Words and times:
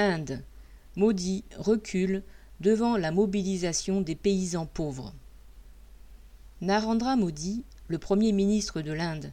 Inde. 0.00 0.42
Modi 0.96 1.44
recule 1.56 2.22
devant 2.60 2.96
la 2.96 3.10
mobilisation 3.10 4.00
des 4.00 4.14
paysans 4.14 4.66
pauvres. 4.66 5.12
Narendra 6.62 7.16
Modi, 7.16 7.64
le 7.88 7.98
Premier 7.98 8.32
ministre 8.32 8.80
de 8.80 8.92
l'Inde, 8.92 9.32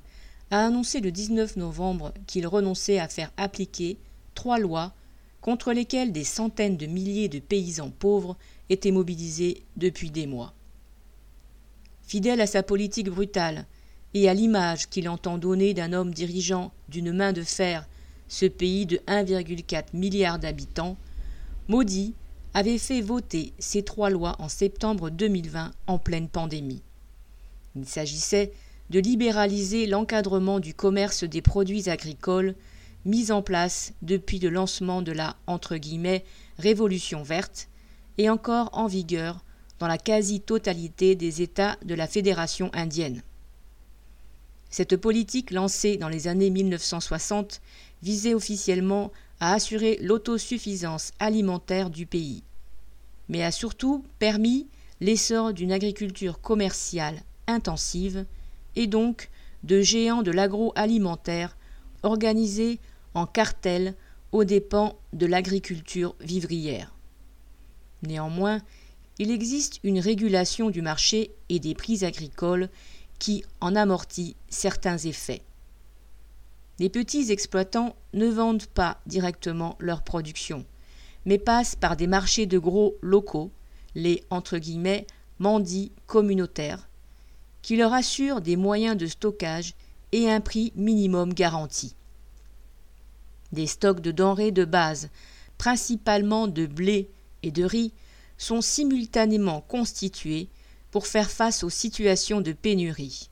a 0.52 0.66
annoncé 0.66 1.00
le 1.00 1.12
19 1.12 1.58
novembre 1.58 2.14
qu'il 2.26 2.48
renonçait 2.48 3.00
à 3.00 3.08
faire 3.08 3.32
appliquer 3.38 3.98
trois 4.36 4.60
lois 4.60 4.94
contre 5.42 5.72
lesquelles 5.72 6.12
des 6.12 6.24
centaines 6.24 6.78
de 6.78 6.86
milliers 6.86 7.30
de 7.30 7.40
paysans 7.40 7.90
pauvres 7.90 8.38
étaient 8.70 8.92
mobilisés 8.92 9.64
depuis 9.78 10.12
des 10.12 10.28
mois. 10.28 10.54
Fidèle 12.04 12.42
à 12.42 12.48
sa 12.48 12.64
politique 12.64 13.10
brutale 13.10 13.66
et 14.14 14.30
à 14.30 14.34
l'image 14.34 14.90
qu'il 14.90 15.10
entend 15.10 15.38
donner 15.38 15.74
d'un 15.74 15.94
homme 15.94 16.14
dirigeant 16.14 16.72
d'une 16.90 17.12
main 17.14 17.34
de 17.34 17.44
fer 17.44 17.88
ce 18.28 18.46
pays 18.46 18.86
de 18.86 18.98
1,4 19.08 19.86
milliard 19.94 20.40
d'habitants, 20.40 20.98
Modi 21.68 22.14
avait 22.54 22.78
fait 22.78 23.02
voter 23.02 23.54
ces 23.60 23.84
trois 23.84 24.10
lois 24.10 24.36
en 24.40 24.50
septembre 24.50 25.10
2020 25.10 25.72
en 25.88 25.98
pleine 26.00 26.28
pandémie. 26.28 26.82
Il 27.76 27.86
s'agissait 27.86 28.52
de 28.90 29.00
libéraliser 29.00 29.86
l'encadrement 29.86 30.60
du 30.60 30.74
commerce 30.74 31.24
des 31.24 31.42
produits 31.42 31.90
agricoles 31.90 32.56
mis 33.06 33.32
en 33.32 33.42
place 33.42 33.94
depuis 34.02 34.40
le 34.40 34.50
lancement 34.50 35.02
de 35.02 35.12
la 35.12 35.36
révolution 36.58 37.24
verte 37.24 37.70
et 38.18 38.30
encore 38.30 38.70
en 38.74 38.88
vigueur 38.88 39.44
dans 39.80 39.88
la 39.88 39.98
quasi-totalité 39.98 41.16
des 41.16 41.42
États 41.42 41.78
de 41.86 41.96
la 41.96 42.08
Fédération 42.08 42.70
indienne. 42.74 43.22
Cette 44.70 44.98
politique 44.98 45.52
lancée 45.52 45.98
dans 45.98 46.10
les 46.10 46.28
années 46.28 46.50
1960 46.50 47.62
visait 48.02 48.34
officiellement 48.34 49.12
à 49.40 49.54
assurer 49.54 49.98
l'autosuffisance 50.02 51.12
alimentaire 51.20 51.90
du 51.90 52.06
pays, 52.06 52.44
mais 53.30 53.44
a 53.44 53.52
surtout 53.52 54.04
permis 54.20 54.68
l'essor 55.00 55.54
d'une 55.54 55.72
agriculture 55.72 56.42
commerciale 56.42 57.22
intensive 57.48 58.26
et 58.76 58.88
donc 58.88 59.30
de 59.64 59.82
géants 59.82 60.24
de 60.24 60.32
l'agroalimentaire 60.32 61.58
organisés 62.04 62.80
en 63.14 63.26
cartel 63.26 63.96
aux 64.32 64.44
dépens 64.44 64.98
de 65.14 65.26
l'agriculture 65.26 66.16
vivrière. 66.20 66.94
Néanmoins, 68.04 68.62
il 69.20 69.32
existe 69.32 69.80
une 69.84 70.00
régulation 70.00 70.70
du 70.70 70.82
marché 70.82 71.32
et 71.50 71.60
des 71.60 71.74
prix 71.74 72.06
agricoles 72.06 72.70
qui 73.18 73.44
en 73.62 73.76
amortit 73.76 74.36
certains 74.50 74.98
effets. 74.98 75.42
Les 76.80 76.90
petits 76.90 77.32
exploitants 77.32 77.96
ne 78.14 78.28
vendent 78.28 78.68
pas 78.68 79.00
directement 79.08 79.76
leur 79.80 80.04
production, 80.04 80.66
mais 81.26 81.40
passent 81.40 81.76
par 81.76 81.98
des 81.98 82.08
marchés 82.08 82.46
de 82.46 82.60
gros 82.60 82.96
locaux, 83.02 83.52
les 83.96 84.24
entre 84.30 84.60
guillemets 84.60 85.08
mandis 85.40 85.92
communautaires, 86.06 86.88
qui 87.62 87.78
leur 87.78 87.94
assurent 87.94 88.42
des 88.42 88.56
moyens 88.56 88.96
de 88.96 89.08
stockage 89.08 89.74
et 90.12 90.30
un 90.30 90.40
prix 90.40 90.72
minimum 90.76 91.34
garanti. 91.34 91.96
Des 93.52 93.68
stocks 93.68 94.02
de 94.02 94.12
denrées 94.12 94.52
de 94.52 94.66
base, 94.66 95.10
principalement 95.58 96.48
de 96.48 96.66
blé 96.66 97.10
et 97.44 97.52
de 97.52 97.64
riz, 97.64 97.92
sont 98.38 98.62
simultanément 98.62 99.62
constitués 99.62 100.48
pour 100.92 101.08
faire 101.08 101.32
face 101.32 101.64
aux 101.64 101.70
situations 101.70 102.42
de 102.42 102.52
pénurie. 102.52 103.30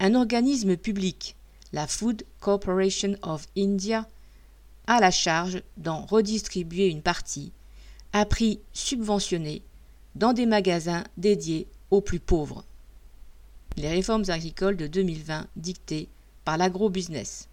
Un 0.00 0.14
organisme 0.14 0.76
public, 0.76 1.36
la 1.72 1.86
Food 1.86 2.24
Corporation 2.40 3.14
of 3.22 3.46
India, 3.56 4.08
a 4.86 5.00
la 5.00 5.10
charge 5.10 5.62
d'en 5.76 6.04
redistribuer 6.06 6.86
une 6.86 7.02
partie, 7.02 7.52
à 8.12 8.24
prix 8.24 8.60
subventionné, 8.72 9.62
dans 10.14 10.32
des 10.32 10.46
magasins 10.46 11.04
dédiés 11.16 11.66
aux 11.90 12.00
plus 12.00 12.20
pauvres 12.20 12.64
les 13.78 13.88
réformes 13.88 14.24
agricoles 14.28 14.76
de 14.76 14.86
2020 14.86 15.46
dictées 15.56 16.08
par 16.44 16.56
l'agrobusiness. 16.58 17.48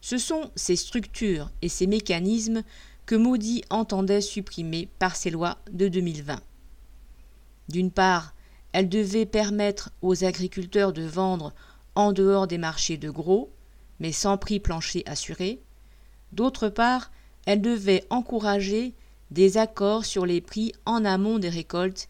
Ce 0.00 0.18
sont 0.18 0.50
ces 0.54 0.76
structures 0.76 1.50
et 1.62 1.68
ces 1.68 1.86
mécanismes 1.86 2.62
que 3.06 3.14
Modi 3.14 3.62
entendait 3.70 4.20
supprimer 4.20 4.88
par 4.98 5.16
ses 5.16 5.30
lois 5.30 5.58
de 5.72 5.88
2020. 5.88 6.40
D'une 7.68 7.90
part, 7.90 8.34
elles 8.72 8.88
devaient 8.88 9.26
permettre 9.26 9.90
aux 10.02 10.24
agriculteurs 10.24 10.92
de 10.92 11.02
vendre 11.02 11.52
en 11.96 12.12
dehors 12.12 12.46
des 12.46 12.58
marchés 12.58 12.96
de 12.96 13.10
gros, 13.10 13.50
mais 13.98 14.12
sans 14.12 14.38
prix 14.38 14.60
plancher 14.60 15.02
assuré. 15.06 15.60
D'autre 16.32 16.68
part, 16.68 17.10
elles 17.46 17.62
devaient 17.62 18.04
encourager 18.10 18.94
des 19.30 19.56
accords 19.56 20.04
sur 20.04 20.26
les 20.26 20.40
prix 20.40 20.72
en 20.84 21.04
amont 21.04 21.38
des 21.38 21.48
récoltes 21.48 22.08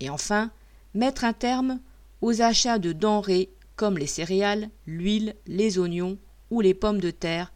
et 0.00 0.10
enfin 0.10 0.50
mettre 0.94 1.24
un 1.24 1.32
terme 1.32 1.78
aux 2.20 2.42
achats 2.42 2.78
de 2.78 2.92
denrées 2.92 3.50
comme 3.76 3.98
les 3.98 4.06
céréales, 4.06 4.70
l'huile, 4.86 5.36
les 5.46 5.78
oignons 5.78 6.18
ou 6.50 6.60
les 6.60 6.74
pommes 6.74 7.00
de 7.00 7.10
terre 7.10 7.52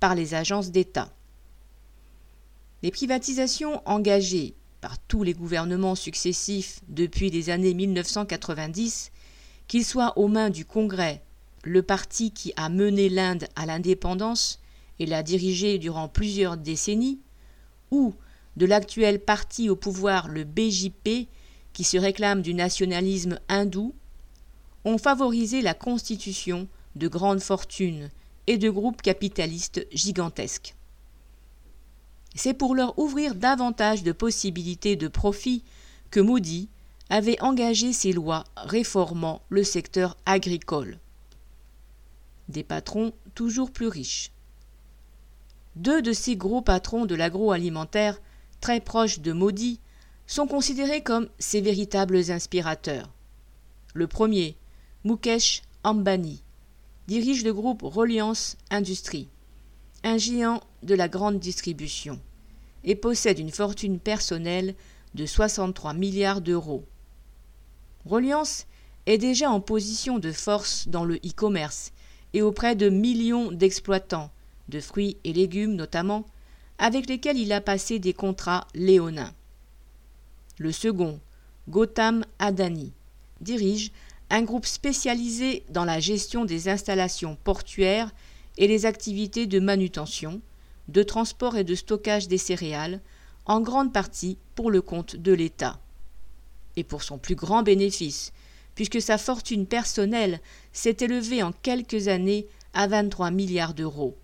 par 0.00 0.14
les 0.14 0.34
agences 0.34 0.70
d'État. 0.70 1.12
Les 2.82 2.90
privatisations 2.90 3.82
engagées 3.86 4.54
par 4.80 4.98
tous 4.98 5.22
les 5.22 5.34
gouvernements 5.34 5.94
successifs 5.94 6.80
depuis 6.88 7.30
les 7.30 7.50
années 7.50 7.74
1990, 7.74 9.12
qu'ils 9.70 9.84
soient 9.84 10.18
aux 10.18 10.26
mains 10.26 10.50
du 10.50 10.64
Congrès, 10.64 11.22
le 11.62 11.84
parti 11.84 12.32
qui 12.32 12.52
a 12.56 12.68
mené 12.68 13.08
l'Inde 13.08 13.46
à 13.54 13.66
l'indépendance 13.66 14.58
et 14.98 15.06
l'a 15.06 15.22
dirigée 15.22 15.78
durant 15.78 16.08
plusieurs 16.08 16.56
décennies, 16.56 17.20
ou 17.92 18.12
de 18.56 18.66
l'actuel 18.66 19.20
parti 19.20 19.70
au 19.70 19.76
pouvoir, 19.76 20.26
le 20.26 20.42
BJP, 20.42 21.28
qui 21.72 21.84
se 21.84 21.96
réclame 21.96 22.42
du 22.42 22.52
nationalisme 22.52 23.38
hindou, 23.48 23.94
ont 24.84 24.98
favorisé 24.98 25.62
la 25.62 25.74
constitution 25.74 26.66
de 26.96 27.06
grandes 27.06 27.40
fortunes 27.40 28.10
et 28.48 28.58
de 28.58 28.70
groupes 28.70 29.02
capitalistes 29.02 29.86
gigantesques. 29.92 30.74
C'est 32.34 32.54
pour 32.54 32.74
leur 32.74 32.98
ouvrir 32.98 33.36
davantage 33.36 34.02
de 34.02 34.10
possibilités 34.10 34.96
de 34.96 35.06
profit 35.06 35.62
que 36.10 36.18
Modi 36.18 36.68
avait 37.10 37.42
engagé 37.42 37.92
ses 37.92 38.12
lois 38.12 38.44
réformant 38.56 39.42
le 39.48 39.64
secteur 39.64 40.16
agricole. 40.26 40.98
Des 42.48 42.62
patrons 42.62 43.12
toujours 43.34 43.72
plus 43.72 43.88
riches. 43.88 44.30
Deux 45.74 46.02
de 46.02 46.12
ces 46.12 46.36
gros 46.36 46.62
patrons 46.62 47.06
de 47.06 47.16
l'agroalimentaire, 47.16 48.20
très 48.60 48.80
proches 48.80 49.18
de 49.18 49.32
Modi, 49.32 49.80
sont 50.26 50.46
considérés 50.46 51.02
comme 51.02 51.28
ses 51.40 51.60
véritables 51.60 52.30
inspirateurs. 52.30 53.10
Le 53.94 54.06
premier, 54.06 54.56
Mukesh 55.04 55.62
Ambani 55.82 56.42
dirige 57.08 57.42
le 57.42 57.52
groupe 57.52 57.82
Reliance 57.82 58.56
Industrie, 58.70 59.28
un 60.04 60.16
géant 60.16 60.60
de 60.84 60.94
la 60.94 61.08
grande 61.08 61.40
distribution, 61.40 62.20
et 62.84 62.94
possède 62.94 63.40
une 63.40 63.50
fortune 63.50 63.98
personnelle 63.98 64.76
de 65.14 65.26
63 65.26 65.92
milliards 65.94 66.40
d'euros. 66.40 66.84
Reliance 68.06 68.66
est 69.06 69.18
déjà 69.18 69.50
en 69.50 69.60
position 69.60 70.18
de 70.18 70.32
force 70.32 70.88
dans 70.88 71.04
le 71.04 71.16
e-commerce 71.16 71.92
et 72.32 72.42
auprès 72.42 72.76
de 72.76 72.88
millions 72.88 73.52
d'exploitants, 73.52 74.30
de 74.68 74.80
fruits 74.80 75.16
et 75.24 75.32
légumes 75.32 75.74
notamment, 75.74 76.24
avec 76.78 77.08
lesquels 77.08 77.38
il 77.38 77.52
a 77.52 77.60
passé 77.60 77.98
des 77.98 78.14
contrats 78.14 78.66
léonins. 78.74 79.32
Le 80.58 80.72
second, 80.72 81.20
Gautam 81.68 82.24
Adani, 82.38 82.92
dirige 83.40 83.92
un 84.30 84.42
groupe 84.42 84.66
spécialisé 84.66 85.64
dans 85.68 85.84
la 85.84 86.00
gestion 86.00 86.44
des 86.44 86.68
installations 86.68 87.36
portuaires 87.42 88.12
et 88.56 88.66
les 88.66 88.86
activités 88.86 89.46
de 89.46 89.60
manutention, 89.60 90.40
de 90.88 91.02
transport 91.02 91.56
et 91.56 91.64
de 91.64 91.74
stockage 91.74 92.28
des 92.28 92.38
céréales, 92.38 93.00
en 93.44 93.60
grande 93.60 93.92
partie 93.92 94.38
pour 94.54 94.70
le 94.70 94.82
compte 94.82 95.16
de 95.16 95.32
l'État. 95.32 95.80
Et 96.76 96.84
pour 96.84 97.02
son 97.02 97.18
plus 97.18 97.34
grand 97.34 97.62
bénéfice, 97.62 98.32
puisque 98.74 99.00
sa 99.00 99.18
fortune 99.18 99.66
personnelle 99.66 100.40
s'est 100.72 100.96
élevée 101.00 101.42
en 101.42 101.52
quelques 101.52 102.08
années 102.08 102.46
à 102.72 102.86
23 102.86 103.30
milliards 103.30 103.74
d'euros. 103.74 104.16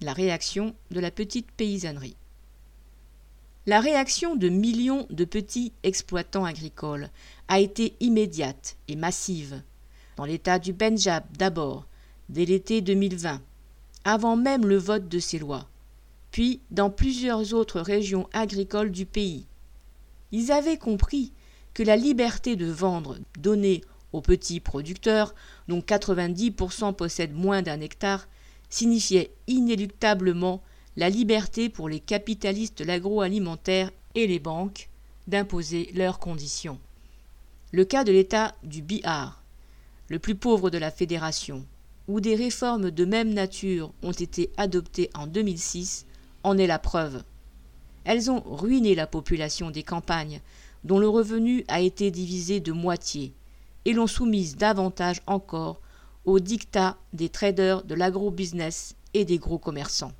La 0.00 0.12
réaction 0.12 0.74
de 0.90 1.00
la 1.00 1.10
petite 1.10 1.50
paysannerie. 1.52 2.16
La 3.66 3.80
réaction 3.80 4.34
de 4.34 4.48
millions 4.48 5.06
de 5.10 5.24
petits 5.24 5.72
exploitants 5.82 6.46
agricoles 6.46 7.10
a 7.48 7.60
été 7.60 7.96
immédiate 8.00 8.76
et 8.88 8.96
massive. 8.96 9.62
Dans 10.16 10.24
l'État 10.24 10.58
du 10.58 10.72
Benjab 10.72 11.24
d'abord, 11.36 11.84
dès 12.30 12.46
l'été 12.46 12.80
2020, 12.80 13.42
avant 14.04 14.36
même 14.36 14.66
le 14.66 14.78
vote 14.78 15.08
de 15.08 15.18
ces 15.18 15.38
lois, 15.38 15.68
puis 16.30 16.60
dans 16.70 16.88
plusieurs 16.88 17.52
autres 17.52 17.80
régions 17.80 18.28
agricoles 18.32 18.90
du 18.90 19.04
pays. 19.04 19.47
Ils 20.32 20.52
avaient 20.52 20.78
compris 20.78 21.32
que 21.74 21.82
la 21.82 21.96
liberté 21.96 22.56
de 22.56 22.66
vendre 22.66 23.18
donnée 23.38 23.82
aux 24.12 24.20
petits 24.20 24.60
producteurs, 24.60 25.34
dont 25.68 25.80
90% 25.80 26.94
possèdent 26.94 27.34
moins 27.34 27.62
d'un 27.62 27.80
hectare, 27.80 28.28
signifiait 28.68 29.32
inéluctablement 29.46 30.62
la 30.96 31.08
liberté 31.08 31.68
pour 31.68 31.88
les 31.88 32.00
capitalistes 32.00 32.80
de 32.80 32.84
l'agroalimentaire 32.84 33.90
et 34.14 34.26
les 34.26 34.38
banques 34.38 34.88
d'imposer 35.26 35.90
leurs 35.94 36.18
conditions. 36.18 36.78
Le 37.72 37.84
cas 37.84 38.02
de 38.04 38.12
l'État 38.12 38.54
du 38.62 38.82
Bihar, 38.82 39.42
le 40.08 40.18
plus 40.18 40.34
pauvre 40.34 40.70
de 40.70 40.78
la 40.78 40.90
fédération, 40.90 41.64
où 42.08 42.20
des 42.20 42.34
réformes 42.34 42.90
de 42.90 43.04
même 43.04 43.32
nature 43.34 43.92
ont 44.02 44.12
été 44.12 44.50
adoptées 44.56 45.10
en 45.14 45.26
2006, 45.26 46.06
en 46.42 46.56
est 46.56 46.66
la 46.66 46.78
preuve. 46.78 47.22
Elles 48.08 48.30
ont 48.30 48.40
ruiné 48.40 48.94
la 48.94 49.06
population 49.06 49.70
des 49.70 49.82
campagnes, 49.82 50.40
dont 50.82 50.98
le 50.98 51.10
revenu 51.10 51.62
a 51.68 51.82
été 51.82 52.10
divisé 52.10 52.58
de 52.58 52.72
moitié, 52.72 53.34
et 53.84 53.92
l'ont 53.92 54.06
soumise 54.06 54.56
davantage 54.56 55.20
encore 55.26 55.78
aux 56.24 56.40
dictats 56.40 56.96
des 57.12 57.28
traders 57.28 57.82
de 57.82 57.94
l'agro-business 57.94 58.94
et 59.12 59.26
des 59.26 59.36
gros 59.36 59.58
commerçants. 59.58 60.14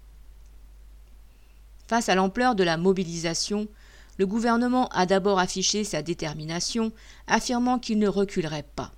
Face 1.86 2.10
à 2.10 2.14
l'ampleur 2.14 2.54
de 2.54 2.62
la 2.62 2.76
mobilisation, 2.76 3.66
le 4.18 4.26
gouvernement 4.26 4.88
a 4.88 5.06
d'abord 5.06 5.38
affiché 5.38 5.82
sa 5.82 6.02
détermination, 6.02 6.92
affirmant 7.26 7.78
qu'il 7.78 7.98
ne 7.98 8.08
reculerait 8.08 8.68
pas. 8.76 8.92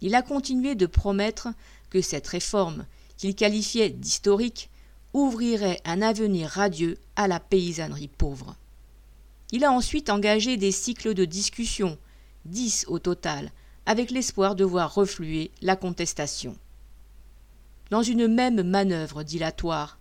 Il 0.00 0.16
a 0.16 0.22
continué 0.22 0.74
de 0.74 0.86
promettre 0.86 1.50
que 1.88 2.02
cette 2.02 2.26
réforme, 2.26 2.84
qu'il 3.16 3.36
qualifiait 3.36 3.90
d'historique, 3.90 4.70
ouvrirait 5.12 5.80
un 5.84 6.02
avenir 6.02 6.48
radieux 6.48 6.98
à 7.16 7.28
la 7.28 7.40
paysannerie 7.40 8.08
pauvre. 8.08 8.56
Il 9.50 9.64
a 9.64 9.72
ensuite 9.72 10.10
engagé 10.10 10.56
des 10.56 10.72
cycles 10.72 11.14
de 11.14 11.24
discussion, 11.24 11.98
dix 12.44 12.84
au 12.88 12.98
total, 12.98 13.50
avec 13.86 14.10
l'espoir 14.10 14.54
de 14.54 14.64
voir 14.64 14.94
refluer 14.94 15.50
la 15.60 15.76
contestation. 15.76 16.56
Dans 17.90 18.02
une 18.02 18.26
même 18.28 18.62
manœuvre 18.62 19.22
dilatoire, 19.22 19.98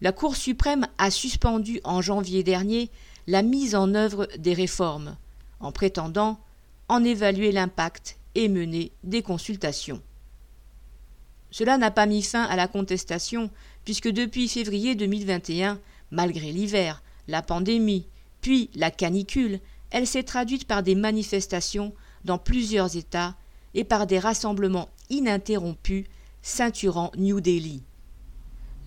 la 0.00 0.12
Cour 0.12 0.36
suprême 0.36 0.86
a 0.98 1.10
suspendu 1.10 1.80
en 1.82 2.02
janvier 2.02 2.42
dernier 2.42 2.90
la 3.26 3.42
mise 3.42 3.74
en 3.74 3.94
œuvre 3.94 4.28
des 4.38 4.54
réformes, 4.54 5.16
en 5.60 5.72
prétendant 5.72 6.38
en 6.88 7.02
évaluer 7.02 7.52
l'impact 7.52 8.18
et 8.34 8.48
mener 8.48 8.92
des 9.02 9.22
consultations. 9.22 10.02
Cela 11.56 11.78
n'a 11.78 11.92
pas 11.92 12.06
mis 12.06 12.24
fin 12.24 12.42
à 12.42 12.56
la 12.56 12.66
contestation, 12.66 13.48
puisque 13.84 14.08
depuis 14.08 14.48
février 14.48 14.96
2021, 14.96 15.78
malgré 16.10 16.50
l'hiver, 16.50 17.00
la 17.28 17.42
pandémie, 17.42 18.08
puis 18.40 18.70
la 18.74 18.90
canicule, 18.90 19.60
elle 19.92 20.08
s'est 20.08 20.24
traduite 20.24 20.66
par 20.66 20.82
des 20.82 20.96
manifestations 20.96 21.94
dans 22.24 22.38
plusieurs 22.38 22.96
États 22.96 23.36
et 23.72 23.84
par 23.84 24.08
des 24.08 24.18
rassemblements 24.18 24.88
ininterrompus 25.10 26.06
ceinturant 26.42 27.12
New 27.16 27.40
Delhi. 27.40 27.84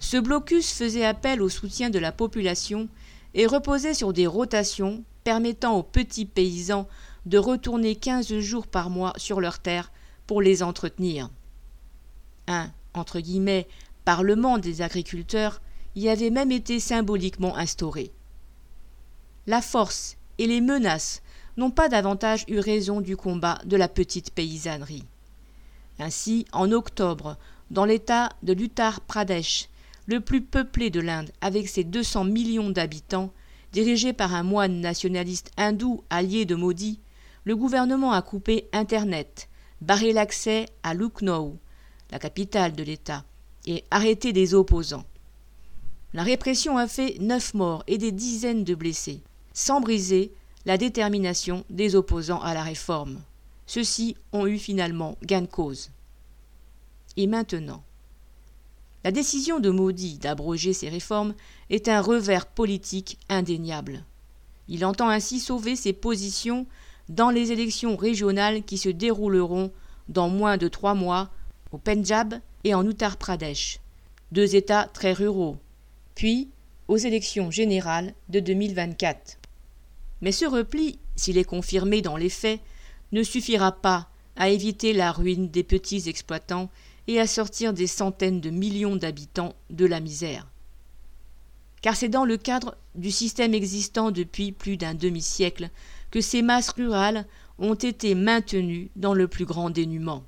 Ce 0.01 0.17
blocus 0.17 0.73
faisait 0.73 1.05
appel 1.05 1.41
au 1.41 1.47
soutien 1.47 1.89
de 1.89 1.99
la 1.99 2.11
population 2.11 2.89
et 3.33 3.45
reposait 3.45 3.93
sur 3.93 4.11
des 4.11 4.27
rotations 4.27 5.05
permettant 5.23 5.77
aux 5.77 5.83
petits 5.83 6.25
paysans 6.25 6.89
de 7.27 7.37
retourner 7.37 7.95
quinze 7.95 8.37
jours 8.39 8.67
par 8.67 8.89
mois 8.89 9.13
sur 9.15 9.39
leurs 9.39 9.59
terres 9.59 9.93
pour 10.25 10.41
les 10.41 10.63
entretenir 10.63 11.29
un 12.47 12.71
entre 12.97 13.19
guillemets, 13.19 13.67
parlement 14.05 14.57
des 14.57 14.81
agriculteurs 14.81 15.61
y 15.95 16.09
avait 16.09 16.29
même 16.29 16.51
été 16.51 16.79
symboliquement 16.79 17.55
instauré. 17.57 18.11
La 19.47 19.61
force 19.61 20.17
et 20.37 20.47
les 20.47 20.61
menaces 20.61 21.21
n'ont 21.55 21.71
pas 21.71 21.89
davantage 21.89 22.45
eu 22.47 22.59
raison 22.59 23.01
du 23.01 23.17
combat 23.17 23.59
de 23.65 23.77
la 23.77 23.87
petite 23.87 24.31
paysannerie. 24.31 25.05
Ainsi, 25.99 26.45
en 26.51 26.71
octobre, 26.71 27.37
dans 27.71 27.85
l'État 27.85 28.29
de 28.43 28.53
l'Uttar 28.53 29.01
Pradesh, 29.01 29.69
le 30.05 30.21
plus 30.21 30.41
peuplé 30.41 30.89
de 30.89 30.99
l'Inde 30.99 31.31
avec 31.41 31.67
ses 31.67 31.83
200 31.83 32.25
millions 32.25 32.69
d'habitants, 32.69 33.31
dirigé 33.73 34.13
par 34.13 34.33
un 34.33 34.43
moine 34.43 34.79
nationaliste 34.79 35.51
hindou 35.57 36.03
allié 36.09 36.45
de 36.45 36.55
Modi, 36.55 36.99
le 37.43 37.55
gouvernement 37.55 38.11
a 38.13 38.21
coupé 38.21 38.69
Internet, 38.71 39.49
barré 39.81 40.13
l'accès 40.13 40.67
à 40.83 40.93
Lucknow, 40.93 41.57
la 42.11 42.19
capitale 42.19 42.75
de 42.75 42.83
l'État, 42.83 43.23
et 43.65 43.83
arrêté 43.91 44.33
des 44.33 44.53
opposants. 44.53 45.05
La 46.13 46.23
répression 46.23 46.77
a 46.77 46.87
fait 46.87 47.17
neuf 47.19 47.53
morts 47.53 47.83
et 47.87 47.97
des 47.97 48.11
dizaines 48.11 48.63
de 48.63 48.75
blessés, 48.75 49.21
sans 49.53 49.81
briser 49.81 50.31
la 50.65 50.77
détermination 50.77 51.63
des 51.69 51.95
opposants 51.95 52.41
à 52.41 52.53
la 52.53 52.63
réforme. 52.63 53.19
Ceux-ci 53.65 54.15
ont 54.31 54.47
eu 54.47 54.57
finalement 54.57 55.17
gain 55.23 55.41
de 55.41 55.47
cause. 55.47 55.89
Et 57.17 57.27
maintenant 57.27 57.83
La 59.03 59.11
décision 59.11 59.59
de 59.59 59.69
Modi 59.69 60.17
d'abroger 60.17 60.73
ces 60.73 60.89
réformes 60.89 61.33
est 61.69 61.89
un 61.89 62.01
revers 62.01 62.45
politique 62.45 63.17
indéniable. 63.27 64.03
Il 64.69 64.85
entend 64.85 65.09
ainsi 65.09 65.39
sauver 65.39 65.75
ses 65.75 65.93
positions 65.93 66.65
dans 67.09 67.29
les 67.29 67.51
élections 67.51 67.95
régionales 67.95 68.63
qui 68.63 68.77
se 68.77 68.89
dérouleront 68.89 69.71
dans 70.09 70.29
moins 70.29 70.57
de 70.57 70.67
trois 70.67 70.93
mois 70.93 71.29
au 71.71 71.77
Pendjab 71.77 72.35
et 72.63 72.73
en 72.73 72.87
Uttar 72.87 73.17
Pradesh, 73.17 73.79
deux 74.31 74.55
États 74.55 74.89
très 74.93 75.13
ruraux, 75.13 75.57
puis 76.15 76.49
aux 76.87 76.97
élections 76.97 77.51
générales 77.51 78.13
de 78.29 78.39
2024. 78.39 79.37
Mais 80.21 80.31
ce 80.31 80.45
repli, 80.45 80.99
s'il 81.15 81.37
est 81.37 81.43
confirmé 81.43 82.01
dans 82.01 82.17
les 82.17 82.29
faits, 82.29 82.61
ne 83.11 83.23
suffira 83.23 83.71
pas 83.71 84.09
à 84.35 84.49
éviter 84.49 84.93
la 84.93 85.11
ruine 85.11 85.49
des 85.49 85.63
petits 85.63 86.07
exploitants 86.07 86.69
et 87.07 87.19
à 87.19 87.27
sortir 87.27 87.73
des 87.73 87.87
centaines 87.87 88.41
de 88.41 88.49
millions 88.49 88.95
d'habitants 88.95 89.55
de 89.69 89.85
la 89.85 89.99
misère. 89.99 90.47
Car 91.81 91.95
c'est 91.95 92.09
dans 92.09 92.25
le 92.25 92.37
cadre 92.37 92.75
du 92.95 93.11
système 93.11 93.53
existant 93.53 94.11
depuis 94.11 94.51
plus 94.51 94.77
d'un 94.77 94.93
demi-siècle 94.93 95.69
que 96.11 96.21
ces 96.21 96.41
masses 96.41 96.71
rurales 96.71 97.25
ont 97.59 97.75
été 97.75 98.15
maintenues 98.15 98.89
dans 98.95 99.13
le 99.13 99.27
plus 99.27 99.45
grand 99.45 99.69
dénuement. 99.69 100.23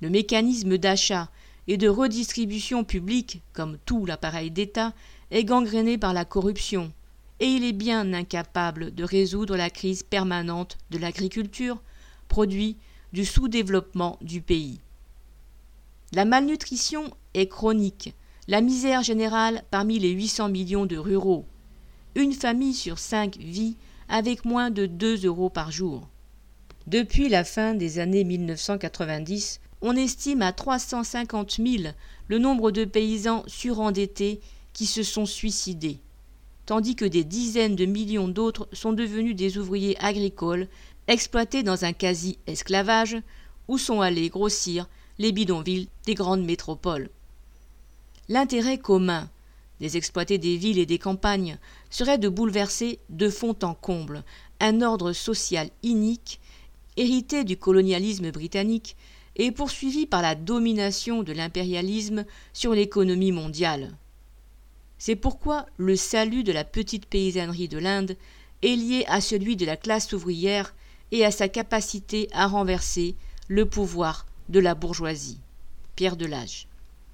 Le 0.00 0.10
mécanisme 0.10 0.78
d'achat 0.78 1.30
et 1.66 1.76
de 1.76 1.88
redistribution 1.88 2.84
publique, 2.84 3.42
comme 3.52 3.78
tout 3.86 4.06
l'appareil 4.06 4.50
d'État, 4.50 4.92
est 5.30 5.44
gangréné 5.44 5.98
par 5.98 6.12
la 6.12 6.24
corruption, 6.24 6.92
et 7.40 7.46
il 7.46 7.64
est 7.64 7.72
bien 7.72 8.12
incapable 8.12 8.94
de 8.94 9.04
résoudre 9.04 9.56
la 9.56 9.70
crise 9.70 10.02
permanente 10.02 10.78
de 10.90 10.98
l'agriculture, 10.98 11.82
produit 12.28 12.76
du 13.12 13.24
sous-développement 13.24 14.18
du 14.20 14.40
pays. 14.40 14.80
La 16.12 16.24
malnutrition 16.24 17.10
est 17.34 17.48
chronique, 17.48 18.14
la 18.46 18.60
misère 18.60 19.02
générale 19.02 19.64
parmi 19.70 19.98
les 19.98 20.10
800 20.10 20.48
millions 20.48 20.86
de 20.86 20.96
ruraux. 20.96 21.46
Une 22.14 22.32
famille 22.32 22.74
sur 22.74 22.98
cinq 22.98 23.36
vit 23.38 23.76
avec 24.08 24.44
moins 24.44 24.70
de 24.70 24.86
2 24.86 25.26
euros 25.26 25.48
par 25.48 25.70
jour. 25.70 26.08
Depuis 26.86 27.28
la 27.28 27.44
fin 27.44 27.74
des 27.74 27.98
années 27.98 28.24
1990, 28.24 29.60
on 29.84 29.94
estime 29.96 30.40
à 30.40 30.52
350 30.52 31.60
000 31.62 31.92
le 32.28 32.38
nombre 32.38 32.70
de 32.70 32.86
paysans 32.86 33.44
surendettés 33.46 34.40
qui 34.72 34.86
se 34.86 35.02
sont 35.02 35.26
suicidés, 35.26 36.00
tandis 36.64 36.96
que 36.96 37.04
des 37.04 37.22
dizaines 37.22 37.76
de 37.76 37.84
millions 37.84 38.26
d'autres 38.26 38.66
sont 38.72 38.94
devenus 38.94 39.36
des 39.36 39.58
ouvriers 39.58 39.96
agricoles 40.02 40.68
exploités 41.06 41.62
dans 41.62 41.84
un 41.84 41.92
quasi-esclavage 41.92 43.18
où 43.68 43.76
sont 43.76 44.00
allés 44.00 44.30
grossir 44.30 44.88
les 45.18 45.32
bidonvilles 45.32 45.90
des 46.06 46.14
grandes 46.14 46.46
métropoles. 46.46 47.10
L'intérêt 48.30 48.78
commun 48.78 49.28
des 49.80 49.98
exploités 49.98 50.38
des 50.38 50.56
villes 50.56 50.78
et 50.78 50.86
des 50.86 50.98
campagnes 50.98 51.58
serait 51.90 52.16
de 52.16 52.30
bouleverser 52.30 53.00
de 53.10 53.28
fond 53.28 53.54
en 53.62 53.74
comble 53.74 54.24
un 54.60 54.80
ordre 54.80 55.12
social 55.12 55.68
inique 55.82 56.40
hérité 56.96 57.44
du 57.44 57.58
colonialisme 57.58 58.30
britannique 58.30 58.96
et 59.36 59.50
poursuivi 59.50 60.06
par 60.06 60.22
la 60.22 60.34
domination 60.34 61.22
de 61.22 61.32
l'impérialisme 61.32 62.24
sur 62.52 62.74
l'économie 62.74 63.32
mondiale. 63.32 63.96
C'est 64.98 65.16
pourquoi 65.16 65.66
le 65.76 65.96
salut 65.96 66.44
de 66.44 66.52
la 66.52 66.64
petite 66.64 67.06
paysannerie 67.06 67.68
de 67.68 67.78
l'Inde 67.78 68.16
est 68.62 68.76
lié 68.76 69.04
à 69.08 69.20
celui 69.20 69.56
de 69.56 69.66
la 69.66 69.76
classe 69.76 70.12
ouvrière 70.12 70.74
et 71.10 71.24
à 71.24 71.30
sa 71.30 71.48
capacité 71.48 72.28
à 72.32 72.46
renverser 72.46 73.14
le 73.48 73.66
pouvoir 73.66 74.26
de 74.48 74.60
la 74.60 74.74
bourgeoisie. 74.74 75.40
Pierre 75.96 76.16
Delage. 76.16 76.66